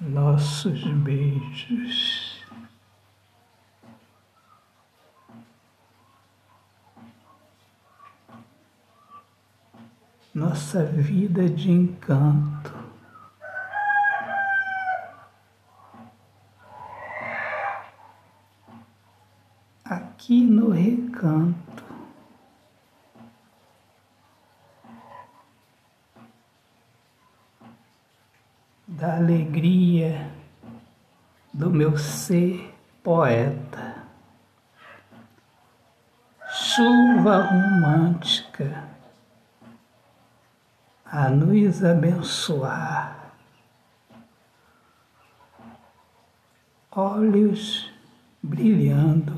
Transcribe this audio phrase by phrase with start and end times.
[0.00, 2.44] nossos beijos.
[10.34, 12.72] Nossa vida de encanto.
[19.82, 21.65] Aqui no recanto.
[28.96, 30.30] Da alegria
[31.52, 32.74] do meu ser
[33.04, 33.94] poeta.
[36.48, 38.84] Chuva romântica
[41.04, 43.34] a nos abençoar.
[46.90, 47.92] Olhos
[48.42, 49.36] brilhando.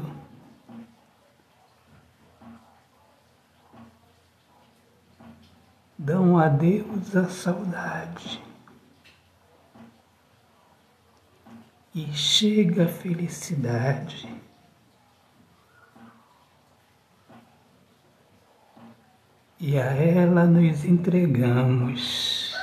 [5.99, 8.48] Dão adeus à saudade.
[11.99, 14.33] E chega a felicidade.
[19.59, 22.57] E a ela nos entregamos.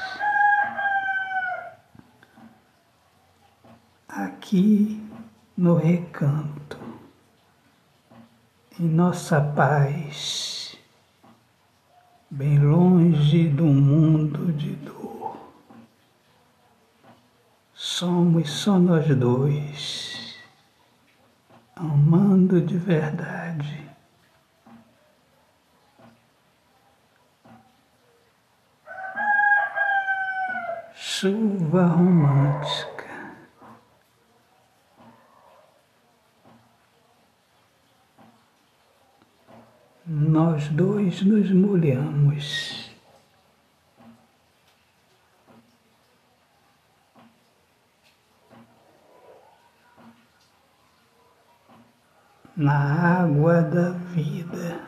[4.08, 5.06] Aqui
[5.58, 6.80] no recanto,
[8.80, 10.78] em nossa paz,
[12.32, 15.05] bem longe do mundo de dor
[17.76, 20.40] somos só nós dois,
[21.76, 23.86] amando de verdade.
[30.94, 33.06] Chuva romântica.
[40.06, 42.85] Nós dois nos molhamos.
[52.56, 54.80] Na água da vida.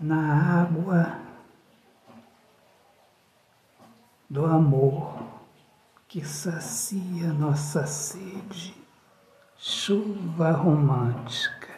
[0.00, 1.18] Na água
[4.28, 5.16] do amor
[6.08, 8.76] que sacia nossa sede,
[9.56, 11.76] chuva romântica.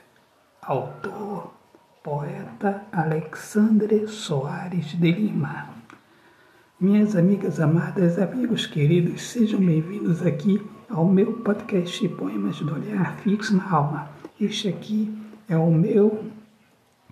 [0.63, 1.55] Autor,
[2.03, 5.78] poeta Alexandre Soares de Lima.
[6.81, 13.57] Minhas amigas amadas, amigos queridos, sejam bem-vindos aqui ao meu podcast Poemas do Olhar Fixo
[13.57, 14.09] na Alma.
[14.41, 15.13] Este aqui
[15.49, 16.25] é o meu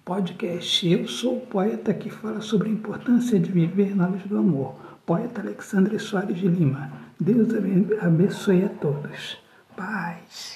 [0.04, 0.88] podcast.
[0.88, 4.76] Eu sou o poeta que fala sobre a importância de viver na luz do amor.
[5.04, 6.92] Poeta Alexandre Soares de Lima.
[7.18, 7.48] Deus
[8.00, 9.36] abençoe a todos.
[9.76, 10.55] Paz.